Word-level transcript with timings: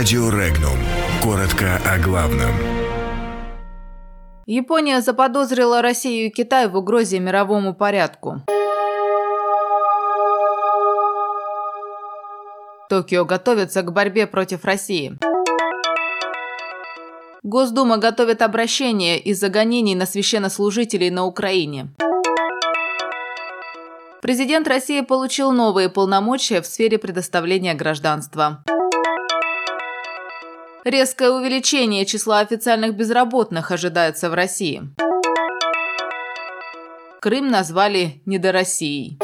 Радио 0.00 0.30
Регнум. 0.30 0.78
Коротко 1.22 1.78
о 1.84 1.98
главном. 1.98 2.52
Япония 4.46 5.02
заподозрила 5.02 5.82
Россию 5.82 6.28
и 6.28 6.30
Китай 6.30 6.68
в 6.68 6.76
угрозе 6.78 7.18
мировому 7.18 7.74
порядку. 7.74 8.40
Токио 12.88 13.26
готовится 13.26 13.82
к 13.82 13.92
борьбе 13.92 14.26
против 14.26 14.64
России. 14.64 15.18
Госдума 17.42 17.98
готовит 17.98 18.40
обращение 18.40 19.18
из-за 19.18 19.50
гонений 19.50 19.94
на 19.94 20.06
священнослужителей 20.06 21.10
на 21.10 21.26
Украине. 21.26 21.88
Президент 24.22 24.66
России 24.66 25.02
получил 25.02 25.52
новые 25.52 25.90
полномочия 25.90 26.62
в 26.62 26.66
сфере 26.66 26.96
предоставления 26.96 27.74
гражданства. 27.74 28.64
Резкое 30.84 31.30
увеличение 31.30 32.06
числа 32.06 32.40
официальных 32.40 32.96
безработных 32.96 33.70
ожидается 33.70 34.30
в 34.30 34.34
России. 34.34 34.82
Крым 37.20 37.48
назвали 37.48 38.22
«недороссией». 38.24 39.18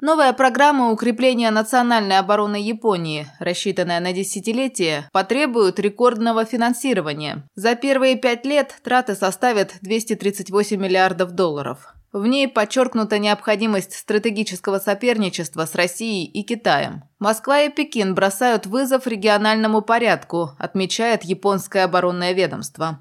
Новая 0.00 0.32
программа 0.32 0.90
укрепления 0.90 1.50
национальной 1.50 2.18
обороны 2.18 2.56
Японии, 2.56 3.26
рассчитанная 3.40 4.00
на 4.00 4.14
десятилетие, 4.14 5.06
потребует 5.12 5.78
рекордного 5.78 6.46
финансирования. 6.46 7.46
За 7.56 7.74
первые 7.74 8.16
пять 8.16 8.46
лет 8.46 8.74
траты 8.82 9.14
составят 9.14 9.74
238 9.82 10.80
миллиардов 10.80 11.32
долларов. 11.32 11.94
В 12.12 12.26
ней 12.26 12.48
подчеркнута 12.48 13.18
необходимость 13.18 13.92
стратегического 13.94 14.78
соперничества 14.78 15.66
с 15.66 15.74
Россией 15.74 16.24
и 16.24 16.42
Китаем. 16.42 17.02
Москва 17.18 17.60
и 17.60 17.68
Пекин 17.68 18.14
бросают 18.14 18.64
вызов 18.64 19.06
региональному 19.06 19.82
порядку, 19.82 20.52
отмечает 20.58 21.24
японское 21.24 21.84
оборонное 21.84 22.32
ведомство. 22.32 23.00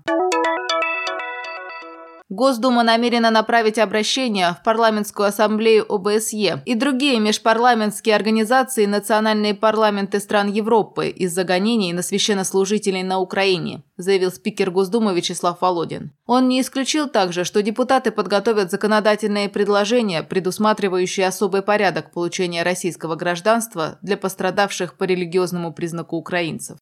Госдума 2.30 2.83
намерена 2.83 3.31
направить 3.31 3.80
обращение 3.80 4.52
в 4.59 4.61
парламентскую 4.61 5.30
ассамблею 5.30 5.86
ОБСЕ 5.88 6.61
и 6.66 6.75
другие 6.75 7.22
межпарламентские 7.22 8.16
организации 8.16 8.83
и 8.83 8.88
национальные 8.88 9.53
парламенты 9.53 10.20
стран 10.20 10.52
Европы 10.52 11.08
из-за 11.08 11.45
гонений 11.45 11.94
на 11.94 12.02
священнослужителей 12.02 13.02
на 13.03 13.20
Украине, 13.20 13.83
заявил 13.95 14.30
спикер 14.31 14.72
Госдумы 14.72 15.16
Вячеслав 15.16 15.61
Володин. 15.61 16.11
Он 16.25 16.50
не 16.50 16.59
исключил 16.59 17.08
также, 17.08 17.45
что 17.45 17.64
депутаты 17.64 18.11
подготовят 18.11 18.72
законодательные 18.72 19.48
предложения, 19.48 20.22
предусматривающие 20.22 21.25
особый 21.25 21.61
порядок 21.61 22.11
получения 22.11 22.64
российского 22.64 23.16
гражданства 23.16 24.00
для 24.02 24.17
пострадавших 24.17 24.98
по 24.98 25.05
религиозному 25.05 25.72
признаку 25.72 26.17
украинцев. 26.17 26.78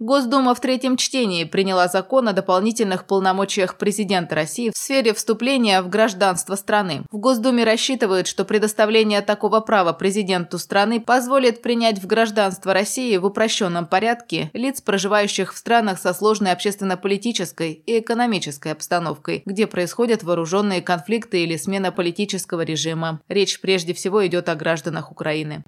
Госдума 0.00 0.54
в 0.54 0.60
третьем 0.60 0.96
чтении 0.96 1.44
приняла 1.44 1.86
закон 1.86 2.26
о 2.26 2.32
дополнительных 2.32 3.04
полномочиях 3.04 3.76
президента 3.76 4.34
России 4.34 4.70
в 4.74 4.78
сфере 4.78 5.12
вступления 5.12 5.82
в 5.82 5.90
гражданство 5.90 6.54
страны. 6.54 7.02
В 7.10 7.18
Госдуме 7.18 7.64
рассчитывают, 7.64 8.26
что 8.26 8.46
предоставление 8.46 9.20
такого 9.20 9.60
права 9.60 9.92
президенту 9.92 10.58
страны 10.58 11.02
позволит 11.02 11.60
принять 11.60 11.98
в 11.98 12.06
гражданство 12.06 12.72
России 12.72 13.14
в 13.18 13.26
упрощенном 13.26 13.86
порядке 13.86 14.50
лиц, 14.54 14.80
проживающих 14.80 15.52
в 15.52 15.58
странах 15.58 15.98
со 15.98 16.14
сложной 16.14 16.52
общественно-политической 16.52 17.72
и 17.72 17.98
экономической 17.98 18.72
обстановкой, 18.72 19.42
где 19.44 19.66
происходят 19.66 20.22
вооруженные 20.22 20.80
конфликты 20.80 21.42
или 21.42 21.58
смена 21.58 21.92
политического 21.92 22.62
режима. 22.62 23.20
Речь 23.28 23.60
прежде 23.60 23.92
всего 23.92 24.26
идет 24.26 24.48
о 24.48 24.54
гражданах 24.54 25.12
Украины. 25.12 25.62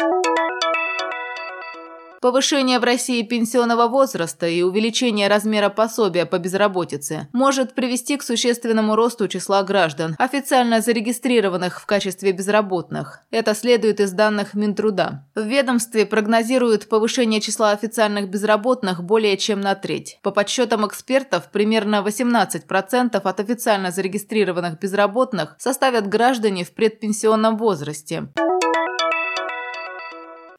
Повышение 2.22 2.78
в 2.78 2.84
России 2.84 3.20
пенсионного 3.22 3.88
возраста 3.88 4.46
и 4.46 4.62
увеличение 4.62 5.26
размера 5.26 5.70
пособия 5.70 6.24
по 6.24 6.38
безработице 6.38 7.26
может 7.32 7.74
привести 7.74 8.16
к 8.16 8.22
существенному 8.22 8.94
росту 8.94 9.26
числа 9.26 9.64
граждан, 9.64 10.14
официально 10.20 10.80
зарегистрированных 10.80 11.80
в 11.80 11.86
качестве 11.86 12.30
безработных. 12.30 13.22
Это 13.32 13.56
следует 13.56 13.98
из 13.98 14.12
данных 14.12 14.54
Минтруда. 14.54 15.26
В 15.34 15.42
ведомстве 15.42 16.06
прогнозируют 16.06 16.88
повышение 16.88 17.40
числа 17.40 17.72
официальных 17.72 18.28
безработных 18.28 19.02
более 19.02 19.36
чем 19.36 19.60
на 19.60 19.74
треть. 19.74 20.20
По 20.22 20.30
подсчетам 20.30 20.86
экспертов, 20.86 21.50
примерно 21.50 22.04
18% 22.06 23.16
от 23.16 23.40
официально 23.40 23.90
зарегистрированных 23.90 24.78
безработных 24.78 25.56
составят 25.58 26.08
граждане 26.08 26.62
в 26.62 26.72
предпенсионном 26.72 27.56
возрасте. 27.56 28.28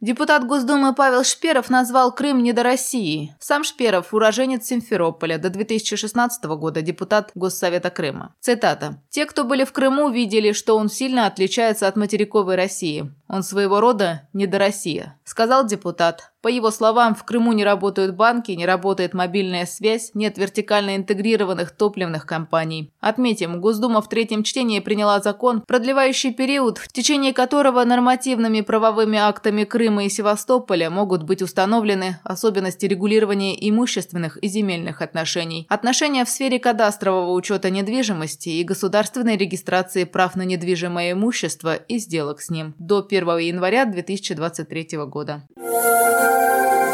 Депутат 0.03 0.45
Госдумы 0.45 0.93
Павел 0.93 1.23
Шперов 1.23 1.69
назвал 1.69 2.13
Крым 2.13 2.43
не 2.43 2.51
до 2.51 2.61
России. 2.61 3.33
Сам 3.39 3.63
Шперов– 3.63 4.07
уроженец 4.13 4.65
Симферополя, 4.65 5.37
до 5.37 5.49
2016 5.49 6.43
года 6.43 6.81
депутат 6.81 7.31
Госсовета 7.35 7.89
Крыма. 7.89 8.35
Цитата. 8.41 9.01
«Те, 9.09 9.25
кто 9.25 9.45
были 9.45 9.63
в 9.63 9.71
Крыму, 9.71 10.09
видели, 10.09 10.51
что 10.51 10.75
он 10.75 10.89
сильно 10.89 11.25
отличается 11.25 11.87
от 11.87 11.95
материковой 11.95 12.57
России. 12.57 13.13
Он 13.33 13.41
своего 13.41 13.79
рода 13.79 14.29
не 14.33 14.45
до 14.45 14.59
Россия»,– 14.59 15.17
сказал 15.23 15.65
депутат. 15.65 16.33
По 16.43 16.49
его 16.49 16.71
словам, 16.71 17.15
в 17.15 17.23
Крыму 17.23 17.53
не 17.53 17.63
работают 17.63 18.17
банки, 18.17 18.51
не 18.51 18.65
работает 18.65 19.13
мобильная 19.13 19.65
связь, 19.65 20.11
нет 20.13 20.37
вертикально 20.37 20.97
интегрированных 20.97 21.71
топливных 21.71 22.25
компаний. 22.25 22.91
Отметим, 22.99 23.61
Госдума 23.61 24.01
в 24.01 24.09
третьем 24.09 24.43
чтении 24.43 24.81
приняла 24.81 25.21
закон, 25.21 25.61
продлевающий 25.61 26.33
период, 26.33 26.79
в 26.79 26.91
течение 26.91 27.31
которого 27.31 27.85
нормативными 27.85 28.59
правовыми 28.59 29.17
актами 29.17 29.63
Крыма 29.63 30.03
и 30.03 30.09
Севастополя 30.09 30.89
могут 30.89 31.23
быть 31.23 31.41
установлены 31.41 32.19
особенности 32.25 32.85
регулирования 32.87 33.55
имущественных 33.69 34.37
и 34.43 34.49
земельных 34.49 35.01
отношений, 35.01 35.65
отношения 35.69 36.25
в 36.25 36.29
сфере 36.29 36.59
кадастрового 36.59 37.31
учета 37.31 37.69
недвижимости 37.69 38.49
и 38.49 38.65
государственной 38.65 39.37
регистрации 39.37 40.03
прав 40.03 40.35
на 40.35 40.41
недвижимое 40.41 41.13
имущество 41.13 41.75
и 41.75 41.99
сделок 41.99 42.41
с 42.41 42.49
ним 42.49 42.75
до 42.77 43.01
1 43.23 43.37
января 43.39 43.85
2023 43.85 44.97
года. 45.07 45.43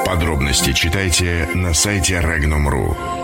Подробности 0.05 0.73
читайте 0.73 1.47
на 1.53 1.73
сайте 1.73 2.15
Regnum.ru. 2.15 3.18